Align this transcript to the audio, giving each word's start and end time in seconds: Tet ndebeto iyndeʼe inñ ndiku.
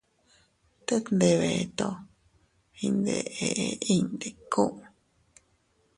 Tet 0.85 1.05
ndebeto 1.15 1.89
iyndeʼe 2.85 3.47
inñ 3.93 4.05
ndiku. 4.13 4.63